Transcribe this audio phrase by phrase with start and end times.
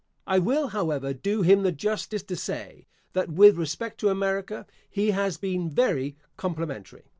[0.25, 5.11] I will, however, do him the justice to say that, with respect to America, he
[5.11, 7.03] has been very complimentary.